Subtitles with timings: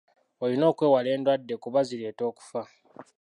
[0.43, 2.61] Olina okwewala endwadde kuba zireeta okufa.